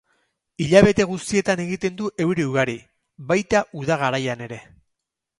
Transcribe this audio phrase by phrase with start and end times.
[0.63, 2.75] Hilabete guztietan egiten du euri ugari,
[3.33, 4.59] baita uda garaian ere.